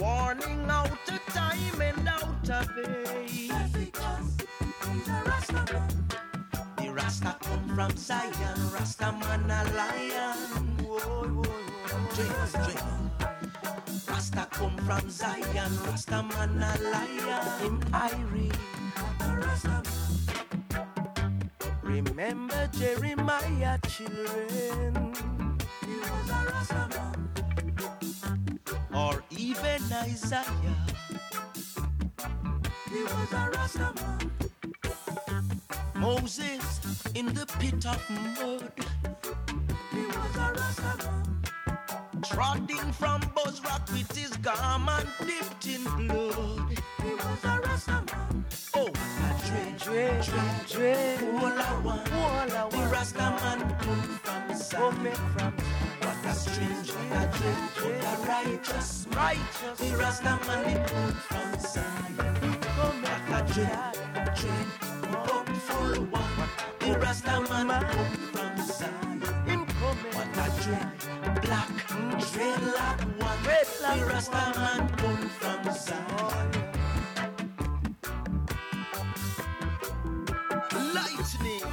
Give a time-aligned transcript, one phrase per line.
[0.00, 3.81] Warning out of time and out of age.
[7.12, 10.38] Rasta come from Zion, Rastaman a lion.
[10.80, 11.62] Whoa, whoa, whoa.
[14.08, 17.44] Rasta come from Zion, Rasta man a lion.
[17.60, 18.50] Him Irie,
[19.20, 19.82] a
[21.82, 25.12] Remember Jeremiah, children.
[25.84, 27.18] He was a Rasta man.
[28.94, 30.86] Or even Isaiah.
[32.88, 34.12] He was a Rasta man.
[36.02, 36.80] Moses
[37.14, 38.72] in the pit of mud.
[39.92, 42.22] He was a Rasta man.
[42.24, 46.76] Trotting from Buzz Rock with his garment dipped in blood.
[47.04, 48.42] He was a Rastaman.
[48.74, 51.22] Oh, a dread, dread, dread, dread.
[51.36, 52.68] All I want, all I.
[52.70, 55.14] The Rastaman come from Zion.
[55.34, 55.54] from
[56.00, 59.78] What a strange, what a dread, what a righteous, righteous.
[59.78, 62.22] The Rastaman come from Zion.
[62.74, 63.94] What a dread,
[64.34, 64.66] dread,
[65.14, 65.41] hopeful
[66.10, 66.48] one.
[66.80, 69.20] The Rastaman come from Zion.
[69.20, 69.66] Coming.
[70.14, 70.88] What a dread,
[71.42, 71.68] black,
[72.30, 73.38] dreadlock one.
[73.44, 76.48] Dreadlock the Rastaman come from Zion.
[80.94, 81.66] Lightning.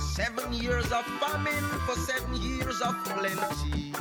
[0.00, 3.92] Seven years of famine for seven years of plenty.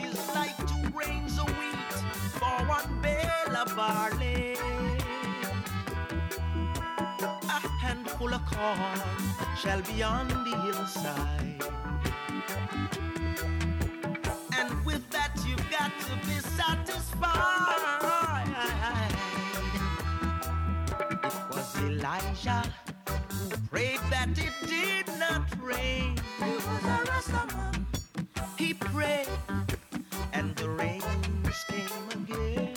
[0.00, 1.92] Is like two grains of wheat
[2.38, 4.31] for one bale of barley.
[8.22, 9.00] Handful of corn
[9.56, 11.62] shall be on the hillside.
[14.56, 17.78] And with that, you've got to be satisfied.
[21.24, 22.62] It was Elijah
[23.06, 26.16] who prayed that it did not rain.
[26.38, 27.84] He was a Rastaman.
[28.58, 29.28] He prayed,
[30.32, 32.74] and the rains came again.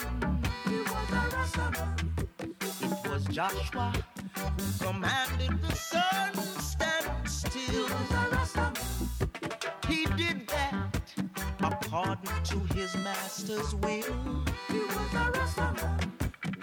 [0.66, 1.90] He was a Rastaman.
[2.82, 3.94] It was Joshua
[13.36, 14.44] his master's will.
[14.68, 16.00] He was a Rastaman.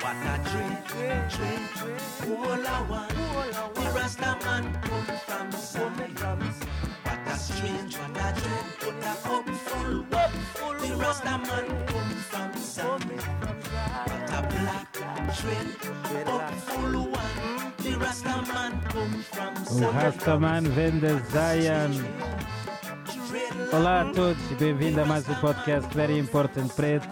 [0.00, 2.38] What a dream, dream, dream, dream.
[2.38, 3.10] All I want,
[3.74, 6.14] the Rastaman come from Zion.
[7.04, 10.74] What a strange, what a dream, what a hopeful, hopeful.
[10.74, 13.00] The Rastaman come from Zion.
[14.08, 14.92] What a black
[15.38, 15.68] dream,
[16.26, 17.72] hopeful one.
[17.78, 19.94] The Rastaman come from O oh, Zion.
[19.94, 22.41] Rastaman vem de Zion.
[23.72, 27.08] Olá a todos e bem-vindo a mais um podcast Very Important Preto.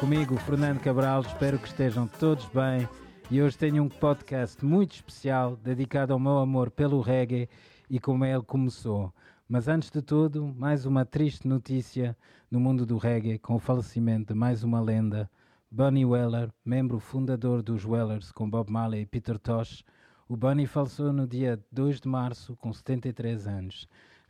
[0.00, 2.88] Comigo, Fernando Cabral, espero que estejam todos bem
[3.30, 7.46] e hoje tenho um podcast muito especial dedicado ao meu amor pelo reggae
[7.90, 9.12] e como ele começou.
[9.46, 12.16] Mas antes de tudo, mais uma triste notícia
[12.50, 15.30] no mundo do reggae com o falecimento de mais uma lenda,
[15.70, 19.84] Bunny Weller, membro fundador dos Wellers com Bob Marley e Peter Tosh.
[20.26, 23.86] O Bunny faleceu no dia 2 de março com 73 anos.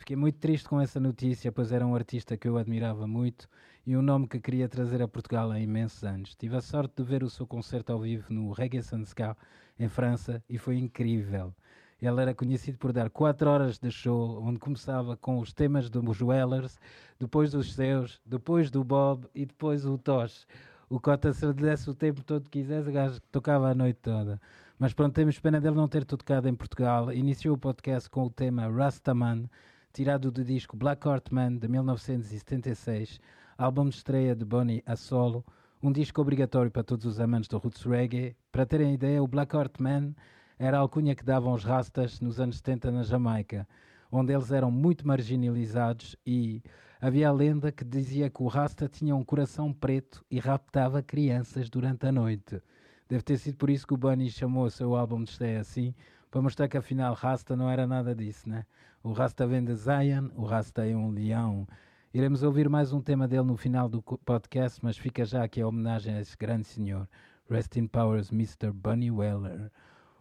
[0.06, 3.48] Fiquei muito triste com essa notícia, pois era um artista que eu admirava muito
[3.84, 6.36] e um nome que queria trazer a Portugal há imensos anos.
[6.36, 9.36] Tive a sorte de ver o seu concerto ao vivo no Reggae Sanska,
[9.76, 11.52] em França, e foi incrível.
[12.00, 16.22] Ele era conhecido por dar quatro horas de show, onde começava com os temas dos
[16.22, 16.78] Wellers,
[17.18, 20.46] depois dos seus, depois do Bob e depois o Tosh.
[20.88, 23.98] O Cota, se lhe desse o tempo todo que quisesse, o gajo tocava a noite
[24.00, 24.40] toda.
[24.78, 27.12] Mas pronto, temos pena dele não ter tocado em Portugal.
[27.12, 29.50] Iniciou o podcast com o tema Rastaman,
[29.96, 33.18] tirado do disco Black Heart Man de 1976,
[33.56, 35.42] álbum de estreia de Bonnie a solo,
[35.82, 38.36] um disco obrigatório para todos os amantes do roots reggae.
[38.52, 40.14] Para terem ideia, o Black Heart Man
[40.58, 43.66] era a alcunha que davam os rastas nos anos 70 na Jamaica,
[44.12, 46.62] onde eles eram muito marginalizados e
[47.00, 51.70] havia a lenda que dizia que o rasta tinha um coração preto e raptava crianças
[51.70, 52.60] durante a noite.
[53.08, 55.94] Deve ter sido por isso que o Bunny chamou o seu álbum de estreia assim,
[56.36, 58.66] para mostrar que afinal Rasta não era nada disso, né?
[59.02, 61.66] O Rasta vem de Zion, o Rasta é um leão.
[62.12, 65.66] Iremos ouvir mais um tema dele no final do podcast, mas fica já aqui a
[65.66, 67.08] homenagem a esse grande senhor.
[67.48, 68.70] Rest in Powers, Mr.
[68.70, 69.72] Bunny Weller.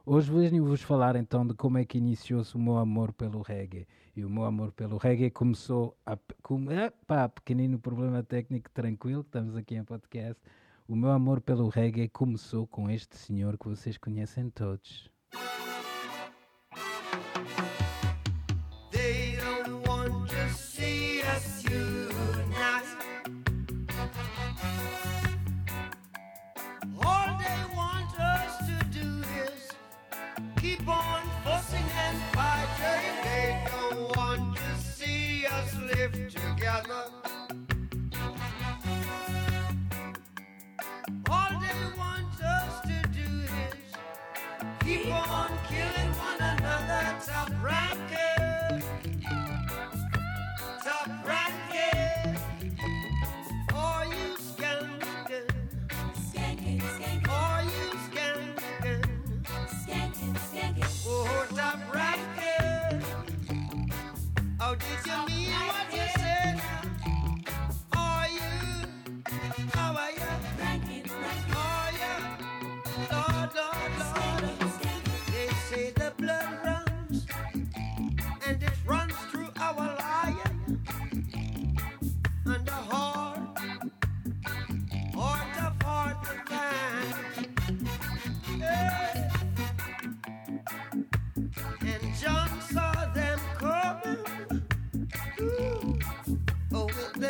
[0.05, 3.85] Hoje venho-vos falar então de como é que iniciou-se o meu amor pelo reggae.
[4.15, 6.17] E o meu amor pelo reggae começou a.
[6.41, 10.41] Com, epá, pequenino problema técnico, tranquilo, estamos aqui em podcast.
[10.87, 15.13] O meu amor pelo reggae começou com este senhor que vocês conhecem todos.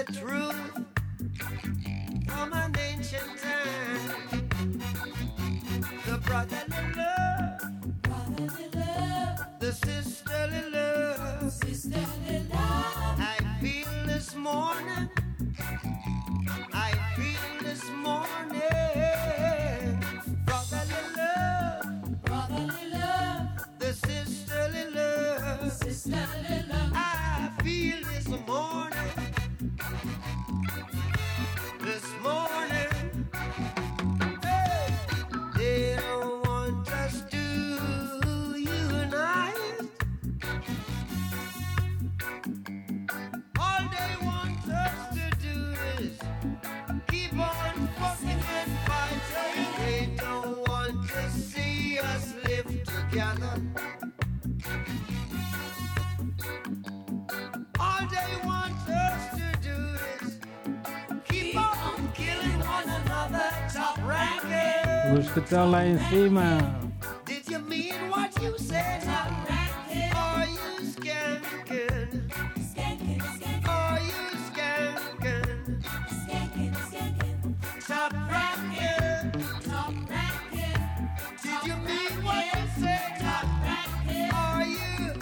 [0.05, 0.44] the truth.
[77.87, 79.31] Top ranking.
[84.33, 85.19] Are you?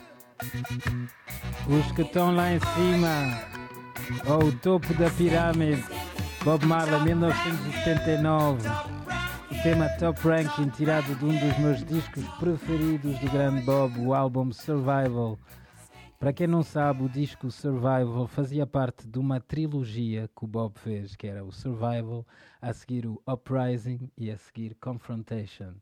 [1.67, 3.39] Os que estão lá em cima.
[4.25, 5.83] Ao topo da pirâmide.
[6.43, 8.92] Bob Marley, 1979
[9.63, 14.51] tema Top Ranking tirado de um dos meus discos preferidos do grande Bob, o álbum
[14.51, 15.39] Survival.
[16.19, 20.77] Para quem não sabe, o disco Survival fazia parte de uma trilogia que o Bob
[20.77, 22.27] fez, que era o Survival,
[22.61, 25.75] a seguir o Uprising e a seguir Confrontation.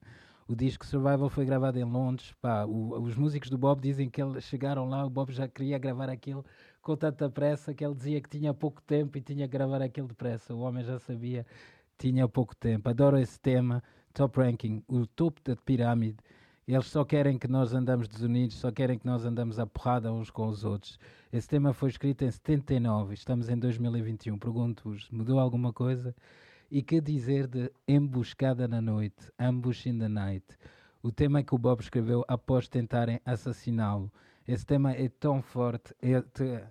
[0.48, 2.36] O disco Survival foi gravado em Londres.
[2.40, 5.80] Pá, o, os músicos do Bob dizem que eles chegaram lá, o Bob já queria
[5.80, 6.46] gravar aquilo
[6.84, 10.08] com tanta pressa que ele dizia que tinha pouco tempo e tinha que gravar aquilo
[10.08, 10.54] depressa.
[10.54, 11.48] O homem já sabia
[12.01, 12.89] tinha pouco tempo.
[12.89, 16.17] Adoro esse tema, Top Ranking, o topo da pirâmide.
[16.67, 20.31] Eles só querem que nós andamos desunidos, só querem que nós andamos a porrada uns
[20.31, 20.98] com os outros.
[21.31, 24.39] Esse tema foi escrito em 79, estamos em 2021.
[24.39, 26.15] Pergunto-vos, mudou alguma coisa?
[26.72, 30.46] E que dizer de Emboscada na Noite, Ambush in the Night?
[31.03, 34.12] O tema que o Bob escreveu após tentarem assassiná-lo.
[34.48, 35.93] Esse tema é tão forte.
[36.01, 36.63] É, te,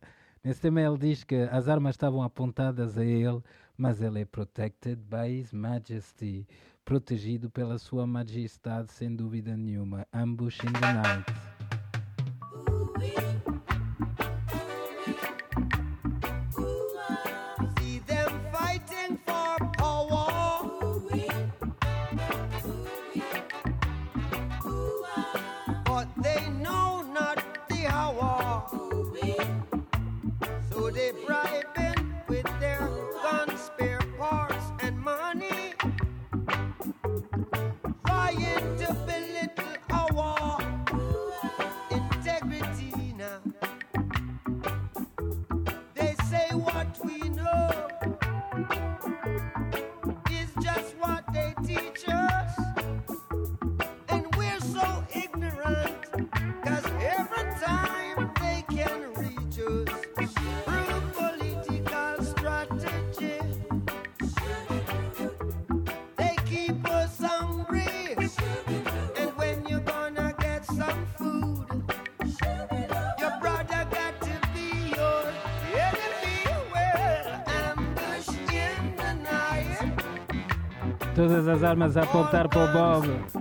[0.43, 3.41] nesse tema ele diz que as armas estavam apontadas a ele,
[3.81, 6.47] mas ele é protected by His Majesty,
[6.85, 10.07] protegido pela Sua Majestade, sem dúvida nenhuma.
[10.13, 11.25] Ambush in the night.
[81.21, 83.40] Todas as armas a apontar para o Bob.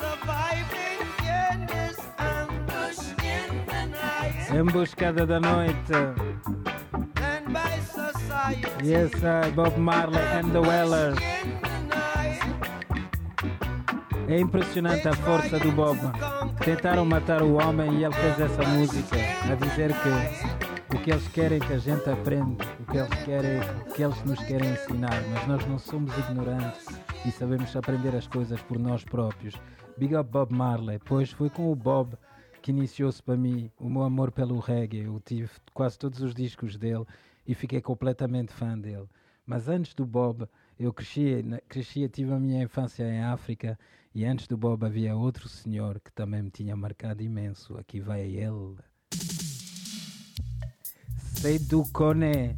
[0.00, 4.50] Surviving in this ambush in the night.
[4.50, 6.49] Emboscada da noite.
[8.82, 11.20] Yes, I, Bob Marley and the night.
[14.26, 15.98] É impressionante a força do Bob.
[16.64, 19.16] Tentaram matar o homem e ele fez essa música
[19.50, 23.60] a dizer que o que eles querem que a gente aprenda, o que eles querem,
[23.60, 26.86] o que eles nos querem ensinar, mas nós não somos ignorantes
[27.26, 29.54] e sabemos aprender as coisas por nós próprios.
[29.98, 32.16] Big up Bob Marley, pois foi com o Bob
[32.62, 35.04] que iniciou-se para mim o meu amor pelo reggae.
[35.04, 37.04] Eu tive quase todos os discos dele
[37.50, 39.08] e fiquei completamente fã dele.
[39.44, 40.46] Mas antes do Bob,
[40.78, 43.76] eu cresci, cresci, tive a minha infância em África
[44.14, 47.76] e antes do Bob havia outro senhor que também me tinha marcado imenso.
[47.76, 48.76] Aqui vai ele.
[51.40, 52.54] Seydou Kone,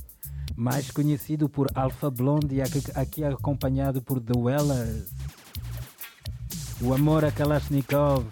[0.54, 5.10] mais conhecido por Alpha Blondy, aqui, aqui acompanhado por The Wellers.
[6.82, 8.26] O amor a Kalashnikov.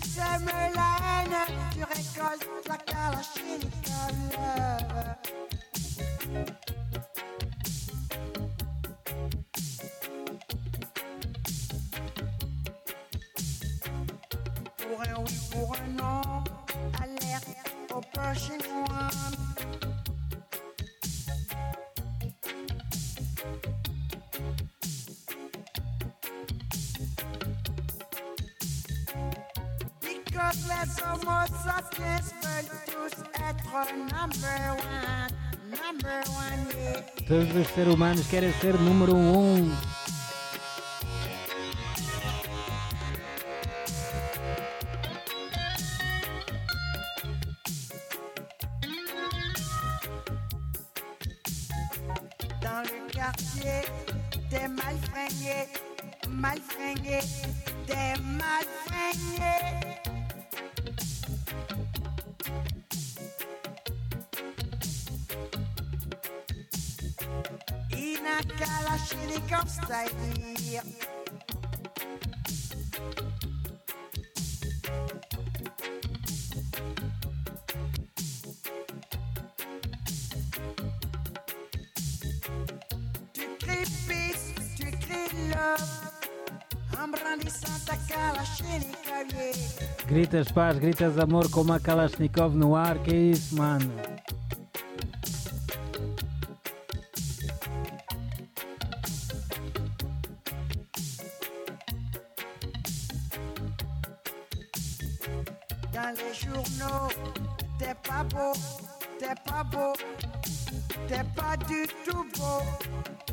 [0.00, 1.36] Tu sèmes la haine,
[1.72, 3.60] tu récoltes la Kalachnikov.
[31.64, 33.72] Sapiens veulent tous être
[34.10, 35.30] number one,
[35.70, 37.02] number one, yeah.
[37.28, 39.70] Todos os seres humanos querem ser número um.
[90.30, 92.96] Gritas paz, gritas amor com uma Kalashnikov no ar.
[92.98, 93.90] Que é isso, mano?
[105.92, 107.08] Dans les journaux,
[107.80, 108.52] t'es pas beau,
[109.18, 109.92] t'es pas beau,
[111.08, 113.29] t'es pas du tout beau.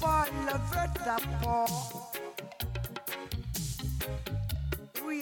[0.00, 1.64] pas le veut ta peau.
[5.06, 5.20] Oui.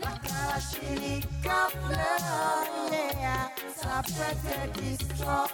[0.00, 2.22] La chimique en fleur,
[3.76, 5.53] ça peut te distraire.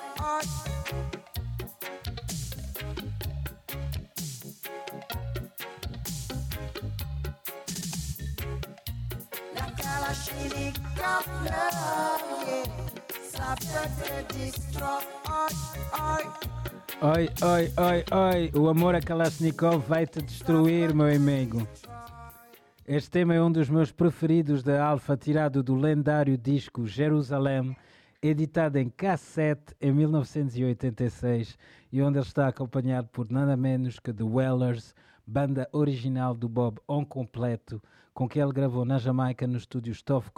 [17.03, 21.67] Oi, oi, oi, oi, o amor a Kalashnikov vai te destruir, meu amigo.
[22.85, 27.77] Este tema é um dos meus preferidos da Alfa, tirado do lendário disco Jerusalém,
[28.21, 31.57] editado em cassete em 1986
[31.93, 36.81] e onde ele está acompanhado por nada menos que The Wellers, banda original do Bob
[36.89, 37.81] on completo,
[38.13, 40.33] com que ele gravou na Jamaica no estúdio Stuff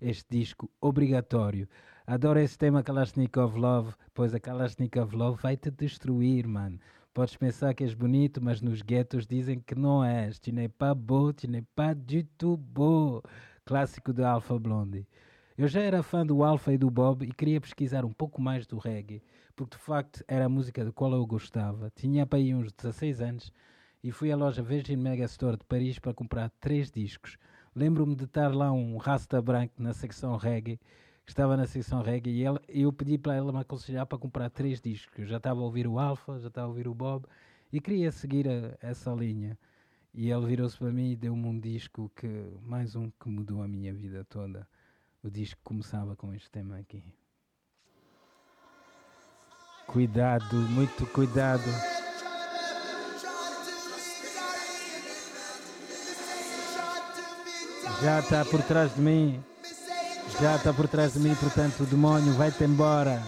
[0.00, 1.68] este disco obrigatório.
[2.06, 6.78] Adoro esse tema Kalashnikov Love, pois a Kalashnikov Love vai te destruir, mano.
[7.14, 10.38] Podes pensar que és bonito, mas nos guetos dizem que não és.
[10.38, 13.22] Tu n'es pas beau, tu n'es pas du tout beau.
[13.64, 15.08] Clássico de Alpha Blondie.
[15.56, 18.66] Eu já era fã do Alpha e do Bob e queria pesquisar um pouco mais
[18.66, 19.22] do reggae,
[19.56, 21.90] porque de facto era a música de qual eu gostava.
[21.96, 23.52] Tinha para aí uns 16 anos
[24.02, 27.38] e fui à loja Virgin Megastore de Paris para comprar três discos.
[27.74, 30.78] Lembro-me de estar lá um rasta branco na secção reggae,
[31.24, 34.50] que estava na secção reggae, e ele, eu pedi para ela me aconselhar para comprar
[34.50, 35.18] três discos.
[35.18, 37.26] Eu já estava a ouvir o Alpha, já estava a ouvir o Bob,
[37.72, 39.58] e queria seguir a, essa linha.
[40.12, 42.28] E ele virou-se para mim e deu-me um disco que,
[42.62, 44.68] mais um que mudou a minha vida toda.
[45.22, 47.02] O disco começava com este tema aqui.
[49.86, 51.64] Cuidado, muito cuidado.
[58.02, 59.42] Já está por trás de mim.
[60.40, 63.22] Já está por trás de mim, portanto o demônio vai-te embora.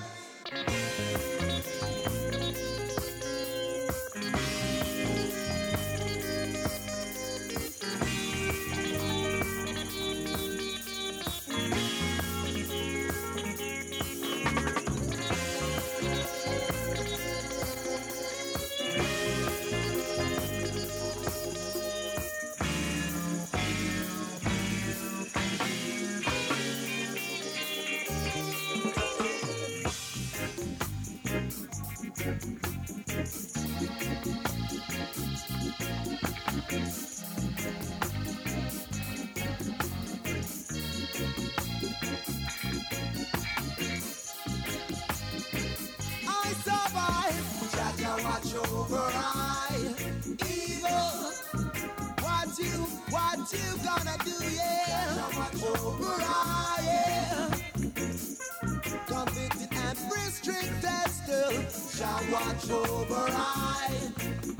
[62.68, 63.88] watch over I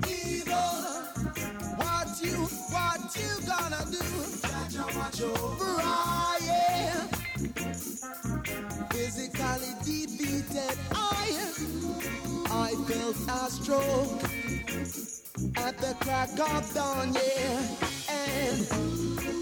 [0.09, 0.77] evil.
[1.77, 2.37] What you,
[2.73, 4.05] what you gonna do?
[4.43, 7.07] Jaja, watch over I, yeah.
[8.91, 11.33] Physically defeated I,
[12.51, 14.23] I felt a stroke
[15.57, 17.61] at the crack of dawn, yeah.
[18.09, 18.67] And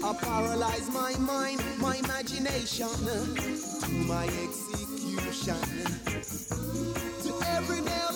[0.03, 5.55] I paralyzed my mind, my imagination to my execution
[7.23, 8.14] to every nail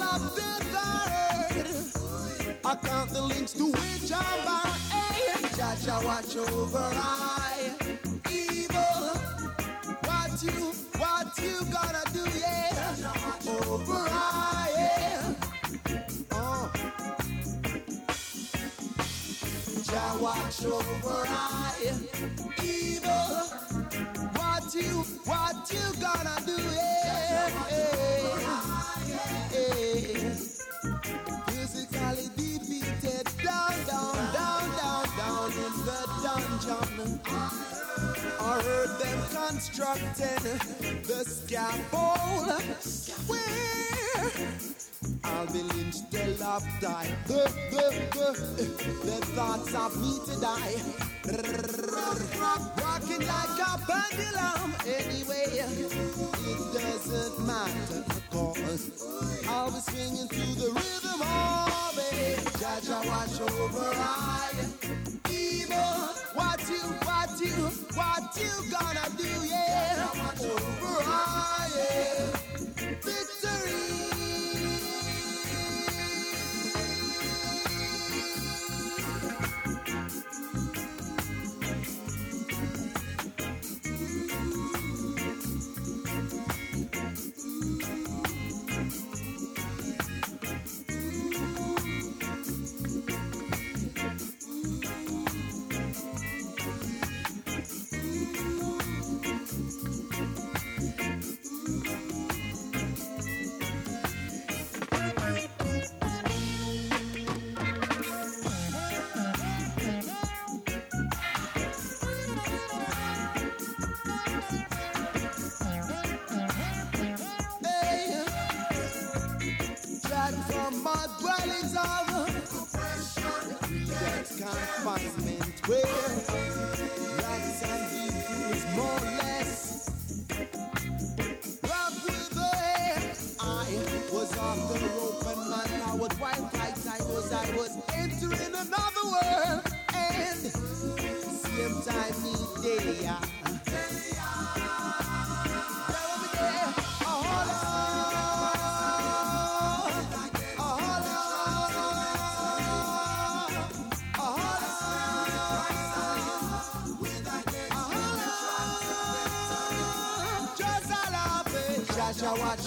[2.70, 4.68] I count the links to which I bound.
[4.92, 7.74] Hey, Jaja, watch over I.
[8.30, 9.18] Evil,
[10.06, 10.52] what you,
[11.00, 12.30] what you gonna do?
[12.38, 14.70] Yeah, Jaja, watch over I.
[14.78, 15.34] Yeah.
[16.30, 16.36] Uh.
[16.36, 16.72] Oh.
[19.88, 21.74] Jaja, watch over I.
[22.64, 23.50] Evil,
[24.38, 26.62] what you, what you gonna do?
[26.62, 27.50] Yeah.
[27.50, 28.19] Jaja,
[41.50, 42.62] scaffold
[43.28, 44.32] where
[45.24, 46.64] I'll be lynched till I've.
[47.26, 48.28] The, the, the,
[49.04, 50.76] the thoughts of me to die.
[52.84, 54.76] Rocking like a pendulum.
[54.86, 59.06] Anyway, it doesn't matter, cause
[59.48, 62.40] I'll be swinging to the rhythm of it.
[62.62, 64.39] Jaja, watch over I
[68.30, 69.59] what you gonna do, yeah?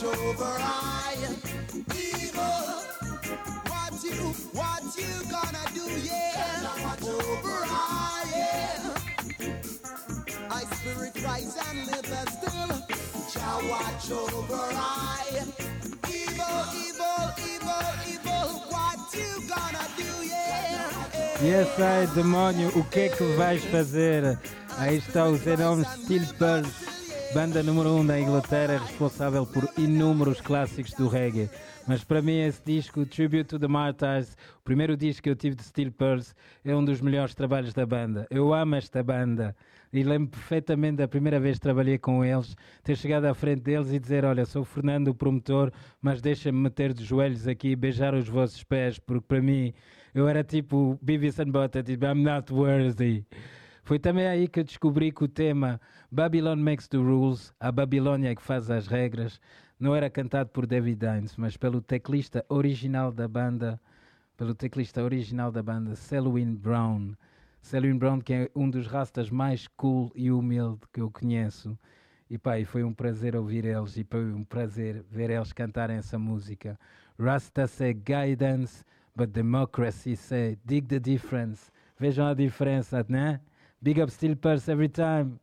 [0.02, 1.14] Watch over I
[1.94, 2.58] evil.
[3.70, 5.84] What you, what you gonna do?
[6.00, 8.24] Yeah, over I.
[8.34, 8.94] Yeah.
[10.50, 12.70] I spirit rise and live as still.
[13.32, 15.44] Jah watch over I
[16.08, 17.20] evil, evil,
[17.52, 18.48] evil, evil.
[18.70, 20.10] What you gonna do?
[20.26, 21.42] Yeah.
[21.42, 24.38] Yes, demônio, o que é que vais fazer?
[24.78, 26.64] Aí está o Zenome Steel.
[27.34, 31.48] Banda número 1 um da Inglaterra, responsável por inúmeros clássicos do reggae.
[31.88, 35.56] Mas para mim esse disco, Tribute to the Martyrs, o primeiro disco que eu tive
[35.56, 38.26] de Steel Pulse, é um dos melhores trabalhos da banda.
[38.30, 39.56] Eu amo esta banda
[39.90, 43.90] e lembro perfeitamente da primeira vez que trabalhei com eles, ter chegado à frente deles
[43.92, 47.76] e dizer, olha, sou o Fernando, o promotor, mas deixa-me meter de joelhos aqui e
[47.76, 49.72] beijar os vossos pés, porque para mim
[50.14, 53.24] eu era tipo Beavis and Butthead, tipo, I'm not worthy.
[53.84, 58.34] Foi também aí que eu descobri que o tema Babylon Makes the Rules, a Babilônia
[58.34, 59.40] que faz as regras,
[59.78, 63.80] não era cantado por David Dines, mas pelo teclista original da banda,
[64.36, 67.14] pelo teclista original da banda, Selwyn Brown.
[67.60, 71.76] Selwyn Brown, que é um dos rastas mais cool e humilde que eu conheço.
[72.30, 75.96] E pá, e foi um prazer ouvir eles e foi um prazer ver eles cantarem
[75.96, 76.78] essa música.
[77.18, 78.84] Rasta say guidance,
[79.16, 81.70] but democracy say dig the difference.
[81.98, 83.40] Vejam a diferença, né?
[83.82, 85.40] Big up Steel Purse every time.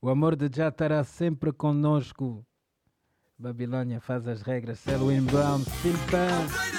[0.00, 2.44] O amor de Já estará sempre conosco.
[3.38, 4.80] Babilônia faz as regras.
[4.80, 6.72] Selwyn Brown, Steel Purse.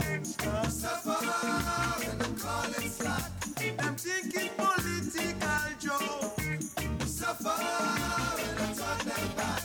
[0.00, 0.80] For instance.
[0.80, 1.16] Suffer
[2.10, 3.40] and them call it slack.
[3.56, 6.40] Them thinking political joke.
[7.06, 9.62] Suffer and them turn them back.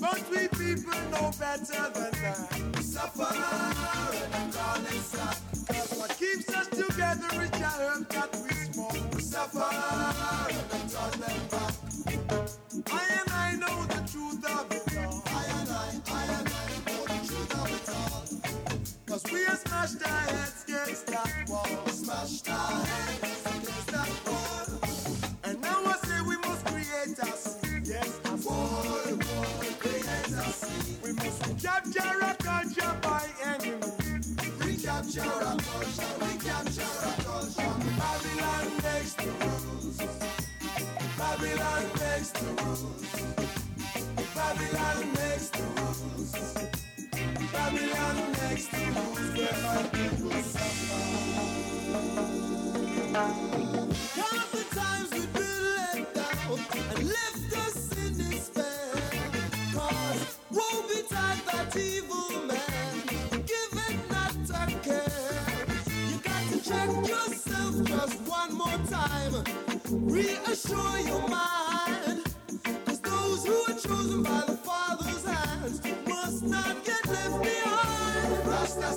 [0.00, 2.82] But we people know better than that.
[2.82, 5.36] Suffer and them call it slack.
[5.98, 9.20] What keeps us together is the herb that we smoke.
[9.20, 10.85] Suffer
[19.86, 21.06] smashed our heads against.
[21.94, 23.92] Smashed our heads against.
[25.44, 27.82] And now I say we must create scene.
[27.84, 30.98] Yes, a boy, boy, create scene.
[31.02, 34.36] We must recapture our culture by any means.
[34.58, 37.74] Recapture our culture, recapture our culture.
[37.96, 39.98] Babylon makes the rules.
[41.16, 43.02] Babylon makes the rules.
[44.34, 45.75] Babylon makes the rules.
[47.66, 51.02] Babylon makes the rules where my people suffer.
[54.14, 58.94] Come the times we've been let down and left us in despair.
[59.74, 63.02] Cause woe betide that evil man,
[63.32, 65.44] give it not a care.
[66.08, 69.44] You got to check yourself just one more time,
[69.90, 71.65] reassure your mind.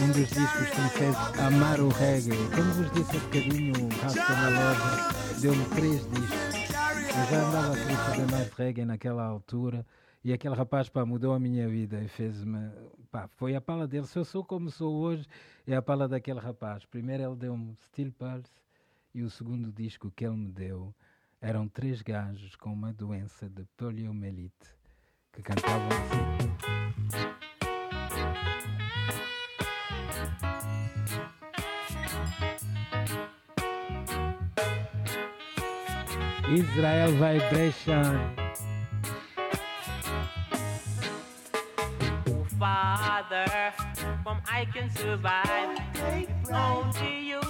[0.00, 2.36] Um dos discos que me fez amar o reggae.
[2.54, 6.68] Como vos disse há bocadinho, o Rasta na loja deu-me três discos.
[7.08, 9.84] Eu já andava a querer fazer mais reggae naquela altura.
[10.22, 12.70] E aquele rapaz, pá, mudou a minha vida e fez-me.
[13.30, 14.06] Foi a pala dele.
[14.06, 15.26] Se eu sou como sou hoje,
[15.66, 16.84] é a pala daquele rapaz.
[16.84, 18.52] Primeiro ele deu-me Steel Pulse
[19.12, 20.94] e o segundo disco que ele me deu
[21.40, 24.76] eram três gajos com uma doença de poliomielite
[25.32, 26.48] que cantavam assim.
[36.50, 38.20] Israel Vibration.
[42.26, 43.72] Oh, Father,
[44.22, 45.78] from I can survive.
[46.50, 47.40] Only you,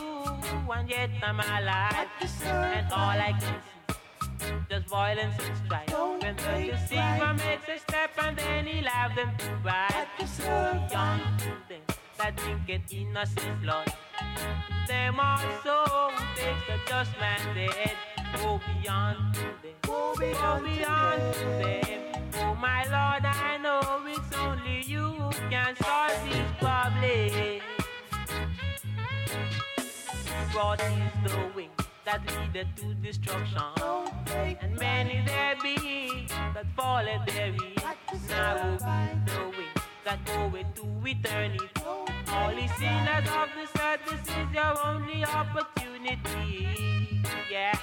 [0.68, 2.08] and yet I'm alive.
[2.44, 5.94] And all I can see, just violence and strife.
[6.20, 10.08] When the deceiver makes a step and then he'll have them to ride.
[10.90, 11.20] Young
[11.68, 11.82] them
[12.18, 13.92] that drink it innocent blood.
[14.88, 18.07] Them also takes the just man dead.
[18.36, 19.76] Go beyond to them.
[19.82, 22.02] Go beyond to them.
[22.40, 27.60] Oh my Lord, I know it's only you who can solve this problem.
[30.52, 31.68] Broad is the way
[32.04, 33.62] that leadeth to destruction.
[34.60, 37.56] And many there be that falleth therein.
[38.28, 39.77] Narrow is the way
[40.08, 41.68] that goeth to eternity.
[41.74, 46.66] The sinners of the earth, this is your only opportunity.
[47.50, 47.78] Yeah.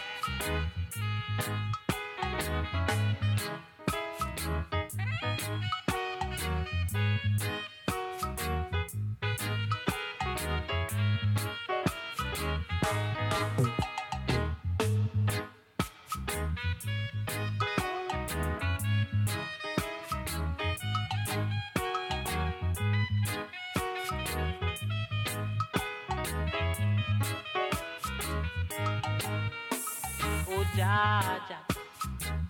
[30.58, 31.58] Oh, Jaja,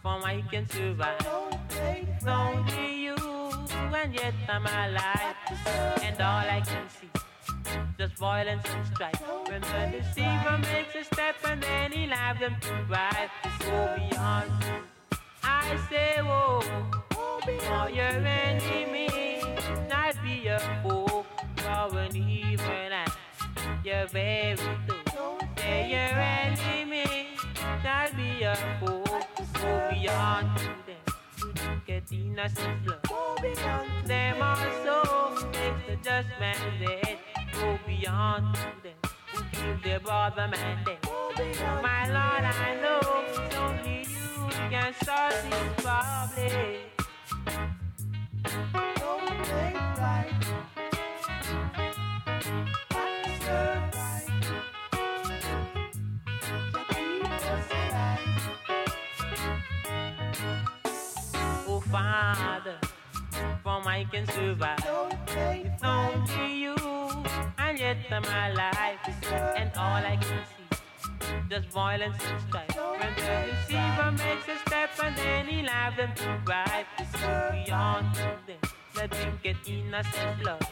[0.04, 1.26] from I can survive.
[2.28, 3.16] Only you,
[3.96, 5.36] and yet I'm alive.
[6.04, 7.10] And all I can see,
[7.98, 9.22] just violence and strife.
[9.48, 13.32] When the deceiver makes a step, and then he'll have them to ride.
[13.62, 14.52] Go beyond.
[15.44, 16.62] I say, whoa,
[17.42, 19.42] for your enemy,
[19.90, 21.26] not be your foe.
[21.58, 23.12] For an evil and
[23.84, 25.38] you're very true.
[25.58, 26.95] Say your enemy,
[27.86, 29.04] I'll be a fool.
[29.62, 31.82] Moving on to them.
[31.86, 33.00] Get innocent love.
[33.10, 35.48] Moving on to them also.
[35.52, 37.18] Make the just man dead.
[37.54, 38.98] Go beyond to them.
[39.52, 41.00] Give the brother man dead.
[41.82, 46.96] My Lord, I know it's only you can solve this problem.
[48.96, 50.55] Don't take life.
[63.96, 64.84] I can survive.
[65.30, 66.76] It's only you,
[67.58, 69.00] and yet I'm alive.
[69.56, 70.78] And all I can see,
[71.50, 72.76] just violence and strife.
[72.76, 76.86] When the deceiver makes a step, and then he'll have them to ride.
[77.22, 78.60] Go beyond to them,
[78.98, 80.68] let them get innocent blood.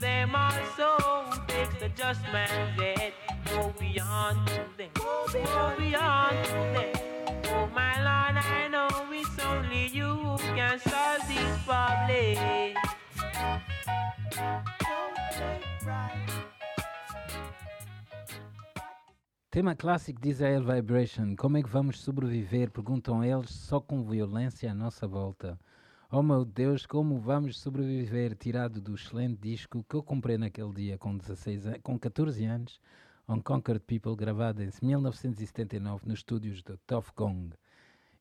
[0.00, 0.90] Them also
[1.46, 3.12] takes the just man's head.
[3.46, 7.13] Go oh, beyond to them, go beyond to them.
[7.46, 12.74] Oh my Lord, I know it's only you who can solve this problem.
[19.50, 21.36] Tema clássico de Israel Vibration.
[21.36, 22.70] Como é que vamos sobreviver?
[22.70, 25.58] Perguntam eles, só com violência à nossa volta.
[26.10, 28.34] Oh meu Deus, como vamos sobreviver?
[28.36, 32.80] Tirado do excelente disco que eu comprei naquele dia com, 16 an- com 14 anos,
[33.26, 37.54] Unconquered People, gravado em 1979 nos estúdios de Tough Gong.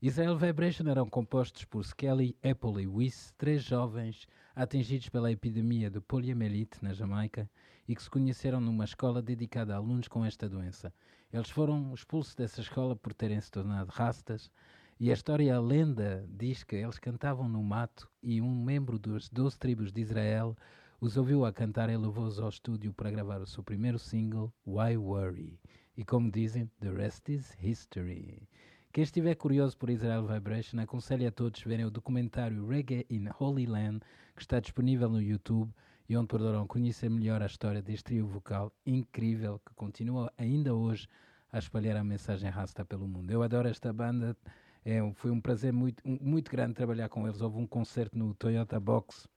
[0.01, 5.99] Israel Vibration eram compostos por Skelly, Apple e Wyss, três jovens atingidos pela epidemia de
[5.99, 7.49] poliomielite na Jamaica
[7.85, 10.93] e que se conheceram numa escola dedicada a alunos com esta doença.
[11.33, 14.49] Eles foram expulsos dessa escola por terem se tornado rastas
[14.97, 19.27] E a história, a lenda, diz que eles cantavam no mato e um membro das
[19.27, 20.55] 12 tribos de Israel
[21.03, 24.95] os ouviu a cantar e levou-os ao estúdio para gravar o seu primeiro single, Why
[24.95, 25.59] Worry?
[25.97, 28.47] E como dizem, the rest is history.
[28.93, 33.65] Quem estiver curioso por Israel Vibration, aconselho a todos verem o documentário Reggae in Holy
[33.65, 33.99] Land,
[34.33, 35.73] que está disponível no YouTube
[36.07, 41.09] e onde poderão conhecer melhor a história deste trio vocal incrível que continua ainda hoje
[41.51, 43.29] a espalhar a mensagem rasta pelo mundo.
[43.29, 44.37] Eu adoro esta banda,
[44.85, 47.41] é, foi um prazer muito, muito grande trabalhar com eles.
[47.41, 49.27] Houve um concerto no Toyota Box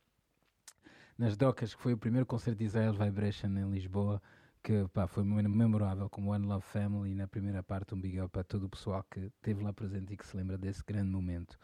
[1.18, 4.20] nas Docas, que foi o primeiro concerto de Israel Vibration em Lisboa,
[4.62, 8.44] que pá, foi memorável, como One Love Family, na primeira parte um big up para
[8.44, 11.58] todo o pessoal que esteve lá presente e que se lembra desse grande momento.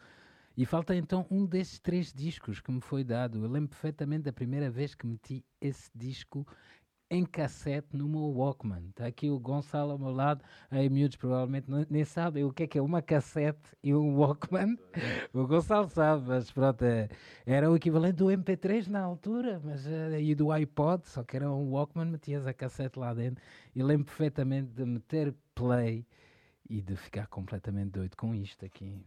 [0.55, 3.43] E falta então um desses três discos que me foi dado.
[3.43, 6.47] Eu lembro perfeitamente da primeira vez que meti esse disco
[7.13, 8.89] em cassete no meu Walkman.
[8.89, 10.43] Está aqui o Gonçalo ao meu lado.
[10.71, 14.77] Aí, miúdos, provavelmente nem sabem o que é que é uma cassete e um Walkman.
[15.31, 17.09] O Gonçalo sabe, mas pronto, é,
[17.45, 21.51] era o equivalente do MP3 na altura mas, uh, e do iPod, só que era
[21.51, 23.43] um Walkman, metias a cassete lá dentro.
[23.75, 26.05] E lembro perfeitamente de meter play
[26.67, 29.05] e de ficar completamente doido com isto aqui.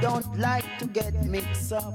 [0.00, 1.94] Don't like to get mixed up.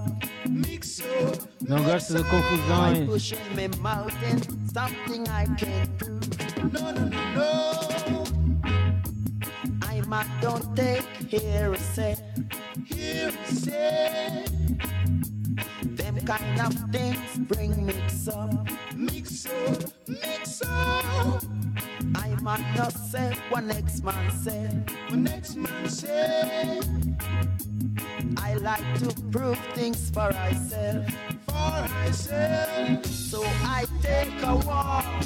[0.49, 1.37] Mix up.
[1.61, 3.05] Não gosto confusões.
[3.05, 4.41] Pushing me mountain,
[4.73, 6.19] something I can't do.
[6.73, 8.23] No, no, no, no.
[9.83, 12.15] I'm a don't take hearsay.
[12.85, 14.45] Hearsay.
[15.83, 18.67] Them kind of things bring mix up.
[18.95, 21.46] Mix up, mix up.
[22.47, 24.89] I might not say what next man said.
[25.10, 26.88] What next man said.
[28.38, 31.05] I like to prove things for myself.
[31.45, 33.05] For myself.
[33.05, 35.23] So I take a walk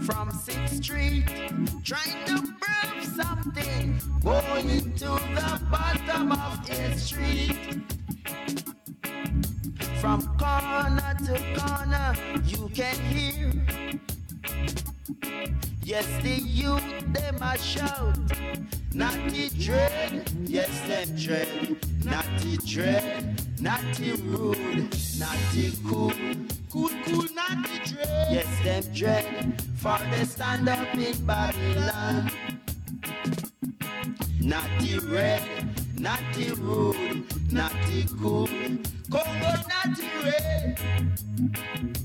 [0.00, 1.26] from 6th Street,
[1.84, 4.00] trying to prove something.
[4.24, 7.82] Going to the bottom of 8th Street.
[10.00, 12.14] From corner to corner,
[12.46, 13.30] you can hear.
[15.82, 18.16] Yes, the youth, them a shout.
[18.94, 21.76] Not the dread, yes, them dread.
[22.04, 26.12] Not the dread, not the rude, not the cool.
[26.70, 28.32] Cool, cool, not the dread.
[28.32, 29.62] Yes, them dread.
[29.76, 32.30] For they stand up in Babylon.
[34.40, 35.42] Not the red,
[35.98, 38.48] not the rude, not the cool.
[39.10, 41.99] Congo, not the red.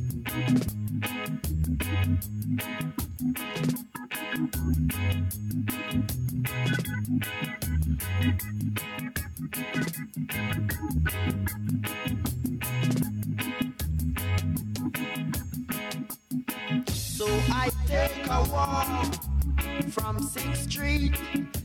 [20.15, 21.13] From 6th Street,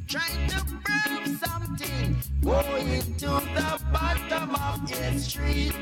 [0.09, 5.73] trying to prove something, going to the bottom of 8th Street.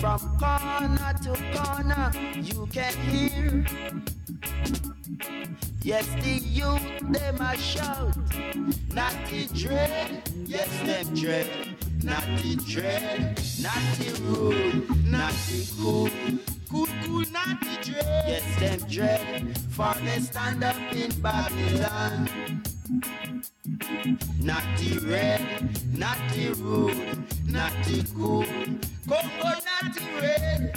[0.00, 2.12] From corner to corner,
[2.42, 3.64] you can hear.
[5.82, 8.14] Yes, the youth, them a shout.
[8.92, 11.48] Not the dread, yes, them dread.
[12.02, 16.10] Not the dread, not the rude, not the cool.
[16.70, 18.24] Cool, cool, not the dread.
[18.28, 19.58] Yes, them dread.
[19.70, 22.28] For they stand up in Babylon.
[24.42, 25.40] Not the red,
[25.96, 28.44] not the rude, not the cool.
[29.08, 30.74] Congo, not the red.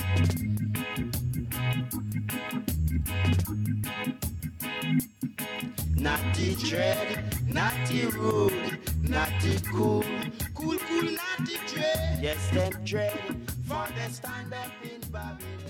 [5.98, 8.80] Not the dread, not the rude,
[9.10, 10.04] not the cool.
[10.56, 12.20] Cool, cool, not the dread.
[12.22, 13.20] Yes, them dread.
[13.68, 15.61] For they stand up in Babylon.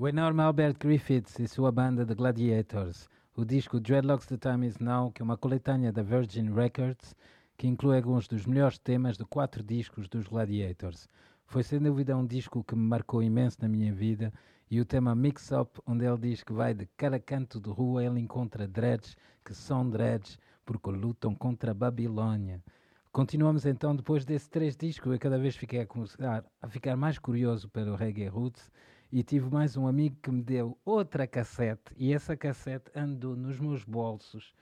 [0.00, 3.08] O enorme Albert Griffiths e sua banda The Gladiators.
[3.34, 7.16] O disco Dreadlocks The Time Is Now, que é uma coletânea da Virgin Records,
[7.56, 11.08] que inclui alguns dos melhores temas de quatro discos dos Gladiators.
[11.46, 14.32] Foi sem dúvida um disco que me marcou imenso na minha vida
[14.70, 18.04] e o tema Mix Up, onde ele diz que vai de cada canto de rua,
[18.04, 22.62] ele encontra dreads que são dreads porque lutam contra a Babilônia.
[23.10, 27.18] Continuamos então depois desses três discos, eu cada vez fiquei a, começar a ficar mais
[27.18, 28.70] curioso pelo reggae roots
[29.10, 33.58] e tive mais um amigo que me deu outra cassete e essa cassete andou nos
[33.58, 34.54] meus bolsos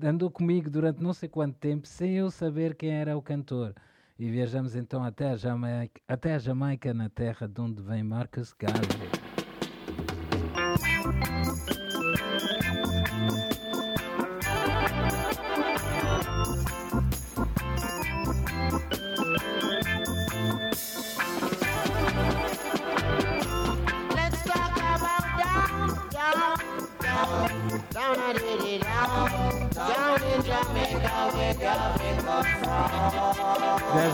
[0.00, 3.74] andou comigo durante não sei quanto tempo sem eu saber quem era o cantor.
[4.18, 8.52] E viajamos então até a Jamaica, até a Jamaica na terra de onde vem Marcus
[8.52, 9.21] Garvey.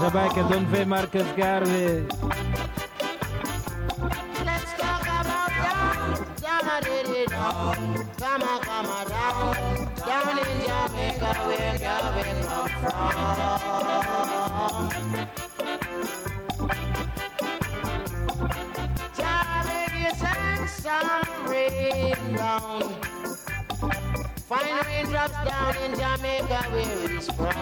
[0.01, 2.07] Jamaica, de onde vem Marcus Garvey?
[4.45, 5.51] Let's talk about
[7.27, 7.75] down.
[8.17, 13.19] Come on, come in Jamaica, where Garvey come from.
[19.17, 23.08] Jamaica send some rain down.
[24.49, 27.53] Fine raindrops down in Jamaica where it's from.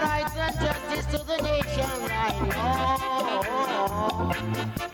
[0.00, 3.02] Rights and justice to the nation, I know.
[3.04, 4.91] Oh, oh, oh.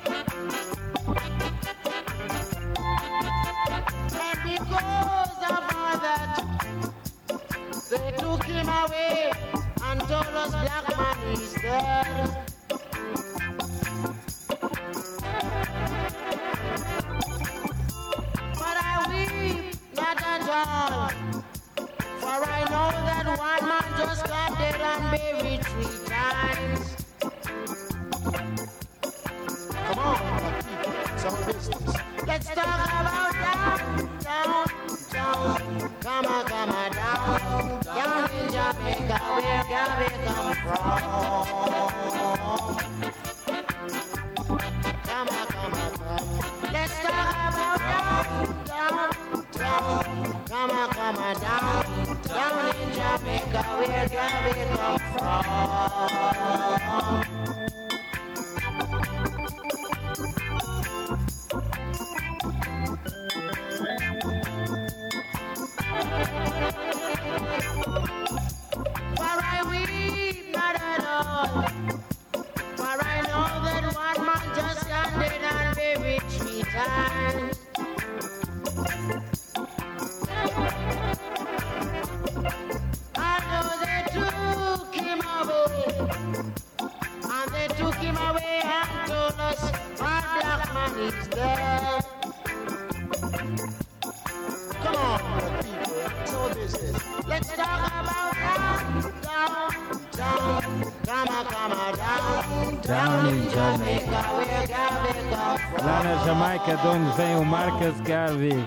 [107.68, 108.66] Marcus Garvey.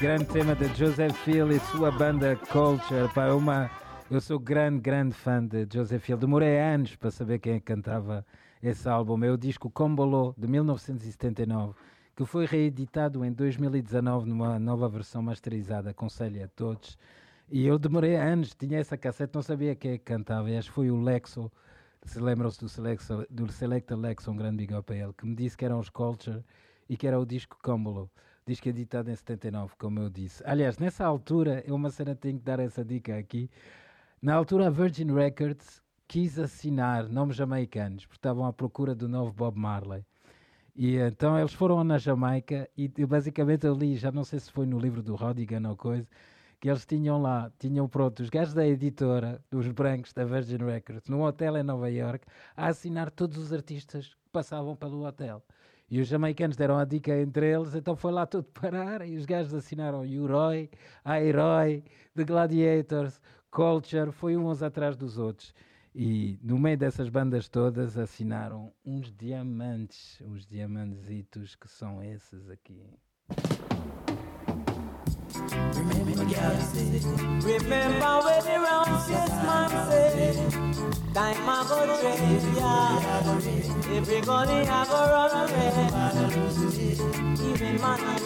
[0.00, 3.12] Grande tema de Joseph Hill e sua banda Culture.
[3.12, 3.68] Pá, uma,
[4.08, 6.16] eu sou grande, grande fã de Joseph Hill.
[6.16, 8.24] Demorei anos para saber quem é cantava
[8.62, 9.24] esse álbum.
[9.24, 11.74] É o disco Combolo, de 1979,
[12.14, 15.90] que foi reeditado em 2019 numa nova versão masterizada.
[15.90, 16.96] Aconselho a todos.
[17.50, 20.48] E eu demorei anos, tinha essa cassete, não sabia quem é cantava.
[20.48, 21.50] E acho que foi o Lexo,
[22.04, 25.56] se lembram-se do, do Selecta Lexo, um grande big up a ele, que me disse
[25.56, 26.44] que eram os Culture
[26.88, 27.58] e que era o disco
[28.46, 28.54] Combolo.
[28.54, 30.42] Disco editado em 79, como eu disse.
[30.46, 33.50] Aliás, nessa altura, é uma cena que tenho que dar essa dica aqui.
[34.22, 39.32] Na altura, a Virgin Records quis assinar nomes jamaicanos, porque estavam à procura do novo
[39.32, 40.04] Bob Marley.
[40.74, 44.52] E então eles foram na Jamaica e eu, basicamente eu li, já não sei se
[44.52, 46.06] foi no livro do Rodigan ou coisa,
[46.60, 51.08] que eles tinham lá, tinham pronto os gajos da editora, dos brancos da Virgin Records,
[51.08, 55.42] num hotel em Nova York, a assinar todos os artistas que passavam pelo hotel.
[55.88, 59.24] E os jamaicanos deram a dica entre eles, então foi lá tudo parar e os
[59.24, 60.68] gajos assinaram Uroi,
[61.04, 61.84] Airoi,
[62.14, 63.20] The Gladiators,
[63.50, 65.54] Culture, foi uns atrás dos outros.
[65.94, 72.84] E no meio dessas bandas todas assinaram uns diamantes, uns diamantezitos que são esses aqui.
[77.42, 78.65] Remember,
[79.08, 80.36] yes, man say,
[81.14, 83.96] time I go trade, yeah.
[83.96, 85.70] Everybody I go run away,
[87.50, 88.16] even man oh,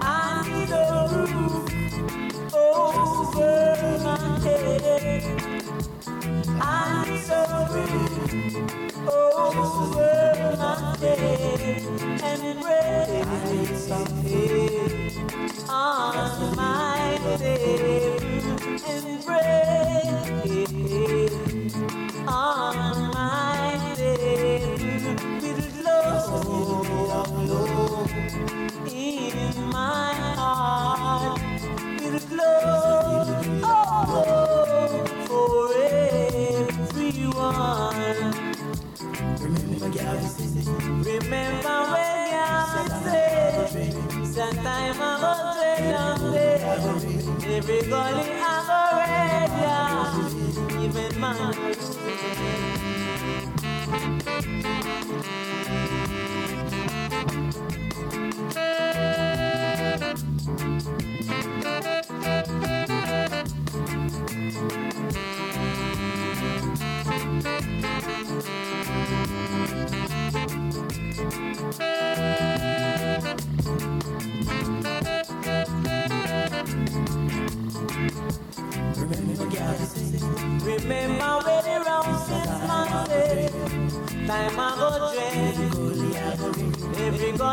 [0.00, 5.53] I I need a roof over my head.
[6.60, 11.84] I need a roof over my head
[12.24, 12.60] and
[15.68, 18.22] on my bed
[18.88, 20.02] and pray
[22.28, 23.03] on
[44.64, 46.56] sometime I go trade on day.
[47.56, 48.80] Every gully I go.
[50.82, 51.54] Even man.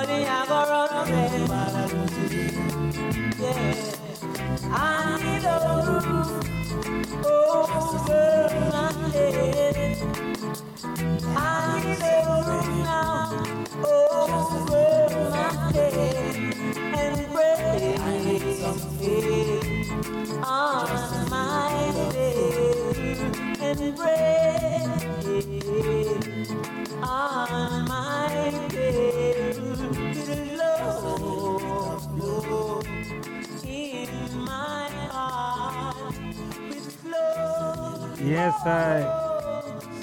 [0.10, 0.41] yeah.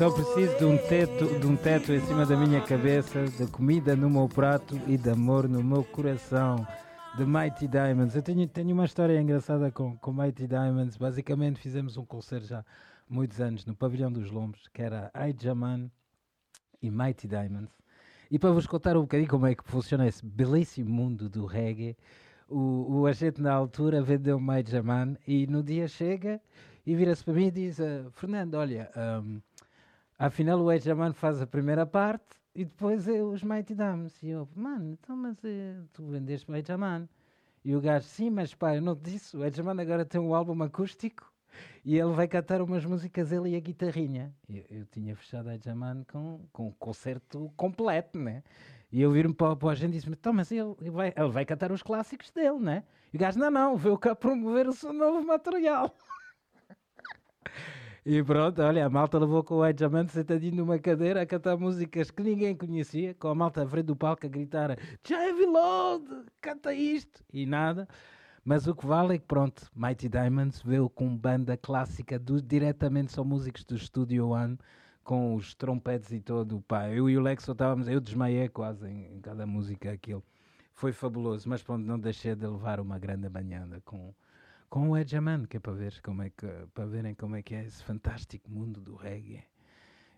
[0.09, 3.95] Só preciso de um teto, de um teto em cima da minha cabeça, de comida
[3.95, 6.67] no meu prato e de amor no meu coração.
[7.19, 8.17] The Mighty Diamonds.
[8.17, 10.97] Eu tenho, tenho uma história engraçada com, com Mighty Diamonds.
[10.97, 12.65] Basicamente fizemos um concerto já há
[13.07, 15.91] muitos anos no Pavilhão dos Lombos, que era I Jaman
[16.81, 17.77] e Mighty Diamonds.
[18.31, 21.99] E para vos contar um bocadinho como é que funciona esse belíssimo mundo do reggae,
[22.49, 26.41] o, o agente na altura vendeu My Jaman e no dia chega
[26.87, 28.91] e vira-se para mim e diz: uh, Fernando, olha,
[29.23, 29.43] um,
[30.19, 34.23] afinal o Jaman faz a primeira parte e depois é os Mighty Diamonds.
[34.23, 37.09] E eu, mano, então, mas é, tu vendeste Mighty Man.
[37.65, 39.37] E o gajo, sim, mas pá, eu não te disse.
[39.37, 41.31] O Edgeman agora tem um álbum acústico
[41.85, 44.35] e ele vai cantar umas músicas, ele e a guitarrinha.
[44.49, 48.43] Eu, eu tinha fechado a Edgeman com, com o concerto completo, né?
[48.91, 51.45] E eu vir-me para, para a gente e disse: então, mas ele vai, ele vai
[51.45, 52.85] cantar os clássicos dele, né?
[53.13, 55.95] E o gajo, não, não, veio cá promover o seu novo material.
[58.05, 62.11] E pronto, olha, a malta levou com o Edgeman sentadinho numa cadeira a cantar músicas
[62.11, 64.79] que ninguém conhecia, com a malta à frente do palco a gritar
[65.09, 66.07] Heavy Load,
[66.41, 67.23] canta isto!
[67.33, 67.89] E nada.
[68.45, 73.13] Mas o que vale é que pronto, Mighty Diamonds veio com banda clássica, do, diretamente
[73.13, 74.59] são músicos do Studio One,
[75.05, 76.61] com os trompetes e todo.
[76.63, 80.25] Pá, eu e o Lexo estávamos, eu desmaiei quase em, em cada música aquilo.
[80.73, 84.15] Foi fabuloso, mas pronto, não deixei de levar uma grande banhada com
[84.69, 87.55] com o Edgeman, que é para, ver como é que, para verem como é que
[87.55, 89.43] é esse fantástico mundo do reggae.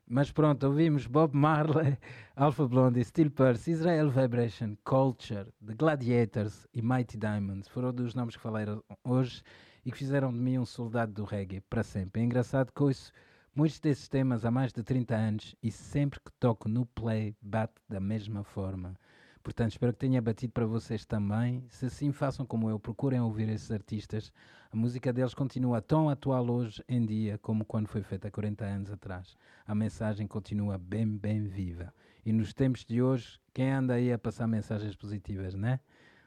[0.09, 1.97] Mas pronto, ouvimos Bob Marley,
[2.35, 7.69] Alpha Blondy, Steel Pulse, Israel Vibration, Culture, The Gladiators e Mighty Diamonds.
[7.69, 8.67] Foram dos nomes que falei
[9.05, 9.43] hoje
[9.85, 12.21] e que fizeram de mim um soldado do reggae para sempre.
[12.21, 13.13] É engraçado que ouço
[13.55, 17.81] muitos desses temas há mais de 30 anos e sempre que toco no play bate
[17.89, 18.97] da mesma forma.
[19.43, 21.65] Portanto, espero que tenha batido para vocês também.
[21.71, 24.31] Se assim, façam como eu, procurem ouvir esses artistas.
[24.71, 28.65] A música deles continua tão atual hoje em dia como quando foi feita há 40
[28.65, 29.37] anos atrás.
[29.67, 31.93] A mensagem continua bem, bem viva.
[32.25, 35.81] E nos tempos de hoje, quem anda aí a passar mensagens positivas, né?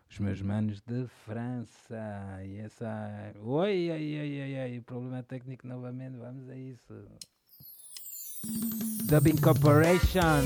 [0.09, 2.43] Os meus manos de França.
[2.43, 3.33] E essa.
[3.39, 4.81] Oi, ai, ai, ai, ai.
[4.81, 6.17] Problema técnico novamente.
[6.17, 6.93] Vamos a isso.
[9.05, 10.43] Dubbing Corporation.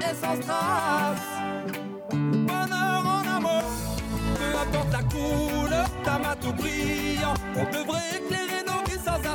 [0.00, 1.30] Et sans trace.
[2.10, 3.62] Bonheur en amour,
[4.36, 7.34] peu importe couleur, ta main tout brillant.
[7.56, 7.91] On devrait éclairer nos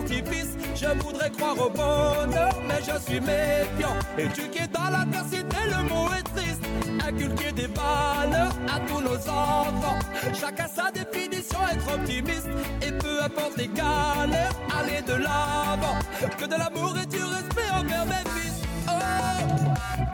[0.10, 3.95] Je voudrais croire au bonheur, mais je suis méfiant.
[4.18, 6.62] Es dans l'adversité, le mot est triste.
[7.05, 9.99] Inculquer des valeurs à tous nos enfants.
[10.34, 12.47] Chacun sa définition, être optimiste.
[12.82, 15.99] Et peu importe les galères, aller de l'avant.
[16.38, 18.66] Que de l'amour et du respect envers mes fils.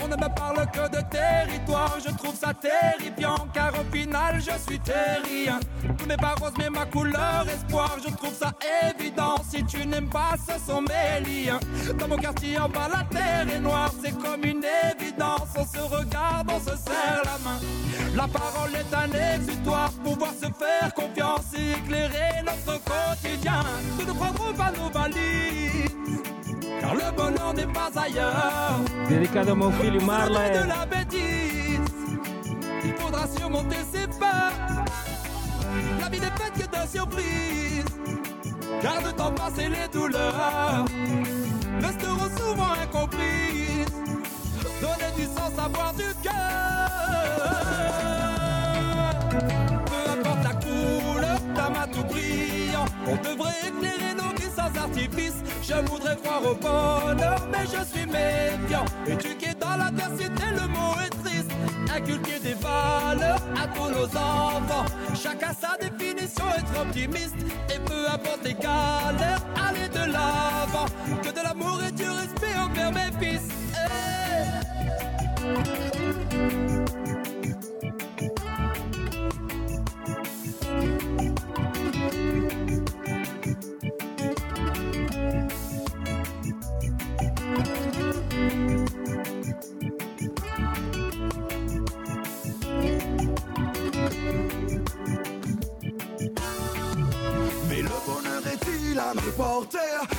[0.04, 4.52] On ne me parle que de territoire, je trouve ça terrifiant, car au final je
[4.68, 5.60] suis terrien.
[5.98, 8.52] Tout n'est pas rose, mais ma couleur espoir, je trouve ça
[8.90, 9.36] évident.
[9.50, 11.60] Si tu n'aimes pas, ce sont mes liens.
[11.98, 15.50] Dans mon quartier en bas, la terre est noire, c'est comme une évidence.
[15.58, 17.60] On se regarde, on se serre la main.
[18.16, 23.64] La parole est un exutoire, pouvoir se faire confiance éclairer notre quotidien.
[24.00, 25.94] Nous ne prendrons pas nos valises
[26.84, 28.82] car le bonheur n'est pas ailleurs.
[29.10, 30.68] Dedicado ao meu filho de Marley.
[30.68, 31.80] la bêtise,
[32.84, 34.84] il faudra surmonter ses peurs.
[36.02, 37.86] La vie n'est faite que de surprises,
[38.82, 40.86] car de temps passé les douleurs
[41.82, 43.94] resteront souvent incomprises.
[44.82, 46.34] Donner du sens, avoir du cœur.
[49.86, 52.04] Peu importe la couleur d'un matou
[53.08, 55.36] on devrait éclairer nos vies sans artifice.
[55.62, 58.86] Je voudrais croire au bonheur, mais je suis méfiant.
[59.08, 61.52] Éduqué dans l'adversité, le mot est triste.
[61.96, 64.86] Inculquer des valeurs à tous nos enfants.
[65.16, 67.36] Chacun sa définition, être optimiste.
[67.74, 70.88] Et peu importe les galères, aller de l'avant.
[71.22, 73.42] Que de l'amour et du respect envers mes fils.
[73.76, 74.04] Hey.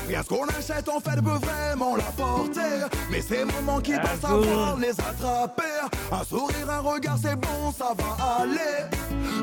[0.04, 4.04] Reporter Rien ce qu'on achète en fait peut vraiment l'apporter Mais ces moments qui doivent
[4.24, 4.44] Azul.
[4.44, 5.62] savoir les attraper.
[6.12, 8.88] Un sourire, un regard c'est bon ça va aller.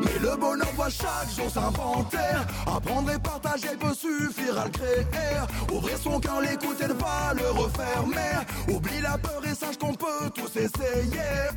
[0.03, 2.17] Mais le bonheur doit chaque jour s'inventer.
[2.67, 5.05] Apprendre et partager peut suffire à le créer.
[5.73, 8.39] Ouvrir son cœur, l'écouter, ne pas le refermer.
[8.67, 11.49] Oublie la peur et sache qu'on peut tous essayer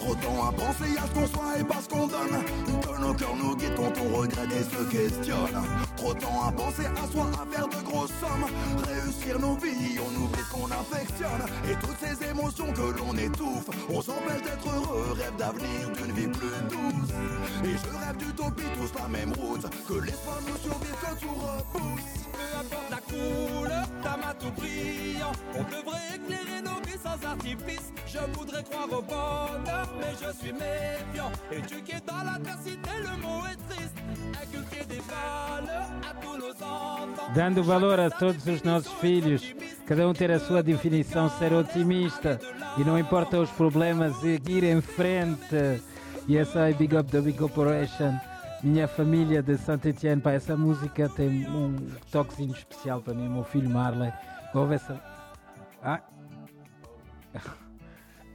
[0.00, 2.42] Trop de temps à penser à ce qu'on soit et pas ce qu'on donne.
[2.80, 5.62] Que nos cœurs nous guident quand on regrette et se questionne.
[5.94, 8.46] Trop de temps à penser à soi, à faire de grosses sommes.
[8.88, 11.44] Réussir nos vies, on oublie ce qu'on affectionne.
[11.70, 16.28] Et toutes ces émotions que l'on étouffe On s'empêche d'être heureux, rêve d'avenir, d'une vie
[16.28, 17.12] plus douce.
[17.64, 19.66] Et je rêve d'utopie, tous la même route.
[19.86, 22.19] Que l'espoir nous survive, que tout repousse
[22.90, 27.92] La couleur d'un matou brillant, on devrait éclairer nos vies sans artifice.
[28.06, 31.30] Je voudrais croire au bonheur, mais je suis méfiant.
[31.52, 33.94] Éduqué dans l'adversité, le mot est triste.
[34.42, 37.32] Inculquer des valeurs à tous nos enfants.
[37.34, 39.54] Dando valor a todos os nossos filhos,
[39.86, 42.40] cada um ter a sua definição, ser otimista
[42.76, 45.80] e não importa os problemas, seguir em frente.
[46.26, 48.18] E essa é Big Up da Big Corporation,
[48.62, 50.20] minha família de Saint Etienne.
[50.20, 51.76] Pá, essa música tem um
[52.10, 54.12] toquezinho especial para mim, meu filho Marley.
[54.54, 55.00] Ouve essa.
[55.82, 56.02] Ah!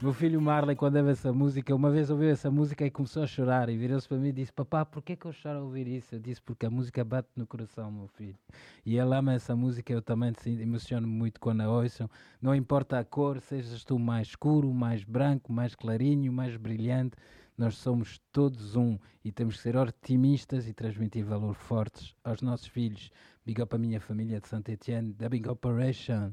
[0.02, 3.26] Meu filho Marley, quando ouve essa música, uma vez ouviu essa música e começou a
[3.26, 6.14] chorar e virou-se para mim e disse: Papá, por que, eu choro a ouvir isso?
[6.14, 8.36] Eu disse: Porque a música bate no coração, meu filho.
[8.84, 12.10] E ele ama essa música, eu também emociono muito quando a ouço.
[12.42, 17.16] Não importa a cor, sejas tu mais escuro, mais branco, mais clarinho, mais brilhante,
[17.56, 22.66] nós somos todos um e temos que ser otimistas e transmitir valor fortes aos nossos
[22.66, 23.10] filhos.
[23.44, 26.32] Big up a minha família de Saint Etienne, da Big Operation.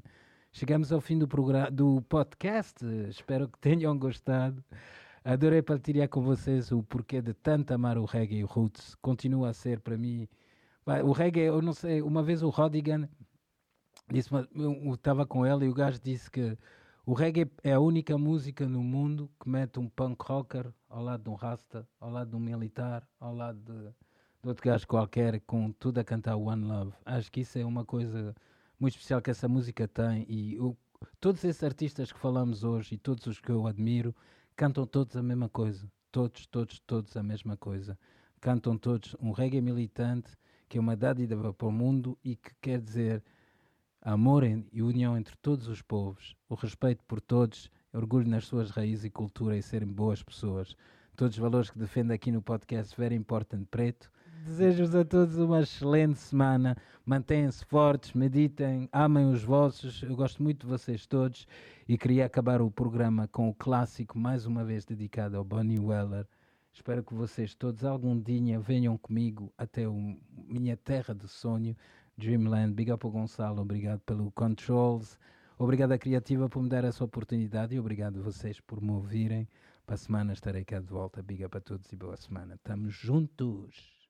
[0.52, 1.28] Chegamos ao fim do,
[1.72, 2.86] do podcast.
[3.10, 4.64] Espero que tenham gostado.
[5.24, 8.94] Adorei partilhar com vocês o porquê de tanto amar o reggae e o roots.
[8.96, 10.28] Continua a ser para mim.
[11.06, 13.08] O reggae, eu não sei, uma vez o Rodigan
[14.12, 16.58] disse, eu estava com ele e o gajo disse que
[17.06, 21.24] o reggae é a única música no mundo que mete um punk rocker ao lado
[21.24, 23.89] de um rasta, ao lado de um militar, ao lado de,
[24.41, 26.93] de outro gajo qualquer, com tudo a cantar One Love.
[27.06, 28.34] Acho que isso é uma coisa
[28.80, 30.78] muito especial que essa música tem e o-
[31.20, 34.16] todos esses artistas que falamos hoje e todos os que eu admiro
[34.56, 35.91] cantam todos a mesma coisa.
[36.12, 37.97] Todos, todos, todos a mesma coisa.
[38.39, 40.38] Cantam todos um reggae militante
[40.70, 43.24] que é uma dádiva para o mundo e que quer dizer
[44.04, 49.06] amor e união entre todos os povos, o respeito por todos, orgulho nas suas raízes
[49.06, 50.76] e cultura e serem boas pessoas.
[51.16, 54.12] Todos os valores que defendo aqui no podcast Very Important Preto.
[54.45, 56.76] Desejo-vos a todos uma excelente semana.
[57.06, 60.04] Mantenham-se fortes, meditem, amem os vossos.
[60.04, 61.47] Eu gosto muito de vocês todos
[61.88, 66.28] e queria acabar o programa com o clássico, mais uma vez dedicado ao Bonnie Weller.
[66.74, 71.78] Espero que vocês todos algum dia venham comigo até o, minha terra de sonho,
[72.18, 72.74] Dreamland.
[72.74, 75.18] Big up ao Gonçalo, obrigado pelo Controls.
[75.57, 79.47] Obrigado à Criativa por me dar essa oportunidade e obrigado a vocês por me ouvirem.
[79.86, 81.22] Para a semana estarei cá de volta.
[81.22, 82.55] Big up a todos e boa semana.
[82.55, 84.09] Estamos juntos.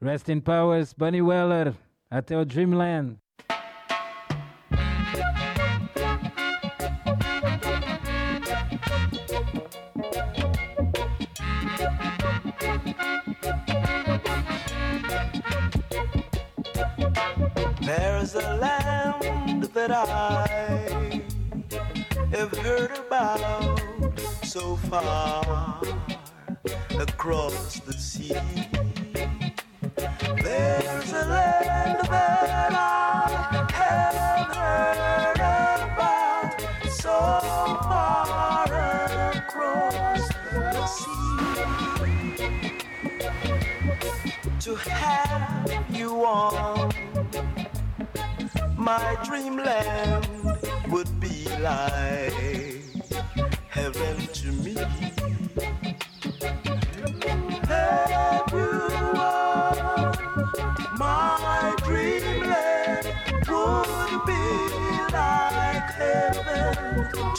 [0.00, 1.74] Rest in Powers, Bunny Weller.
[2.10, 3.18] Até o Dreamland.
[17.88, 21.22] There is a land that I
[22.32, 23.80] have heard about
[24.42, 25.80] so far
[27.00, 28.36] across the sea.
[30.44, 35.40] There's a land that I have heard
[35.94, 36.60] about
[36.90, 37.16] so
[37.88, 38.66] far
[39.32, 40.28] across
[40.74, 41.38] the sea.
[44.60, 46.77] To have you on
[48.88, 50.26] my dreamland
[50.88, 52.32] would be like
[53.68, 54.76] heaven to me.
[61.00, 63.06] On my dreamland
[63.46, 64.44] would be
[65.12, 66.74] like heaven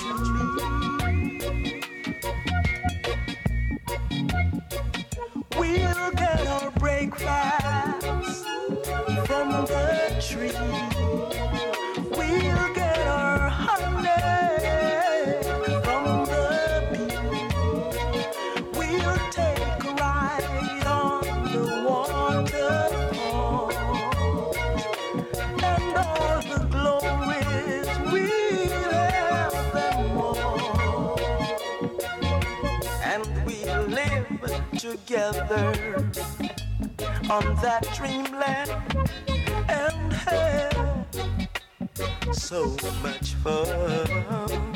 [0.01, 0.45] to me.
[5.57, 7.59] We'll get our breakfast
[35.32, 35.95] together
[37.30, 38.71] on that dreamland
[39.69, 41.07] and have
[42.32, 44.73] so much fun.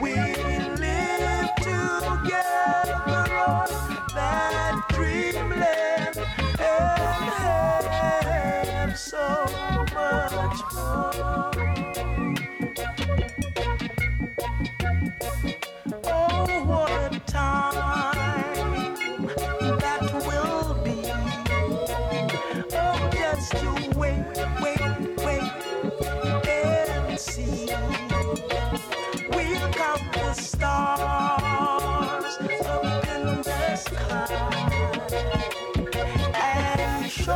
[0.00, 3.02] We live together
[3.48, 3.68] on
[4.14, 6.16] that dreamland
[6.58, 9.46] and have so
[9.94, 11.49] much fun.
[35.12, 37.34] And surely